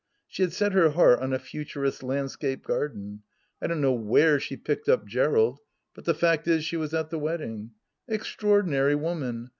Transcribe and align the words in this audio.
She 0.27 0.41
had 0.41 0.51
set 0.51 0.71
her 0.71 0.89
heart 0.89 1.19
on 1.19 1.31
a 1.31 1.37
Futurist 1.37 2.01
landscape 2.01 2.65
garden. 2.65 3.21
I 3.61 3.67
don't 3.67 3.81
know 3.81 3.93
where 3.93 4.39
she 4.39 4.57
picked 4.57 4.89
up 4.89 5.05
Gerald, 5.05 5.59
but 5.93 6.05
the 6.05 6.15
fact 6.15 6.47
is, 6.47 6.65
she 6.65 6.75
was 6.75 6.91
at 6.95 7.11
the 7.11 7.19
wedding. 7.19 7.73
Extraordinary 8.07 8.95
woman 8.95 9.49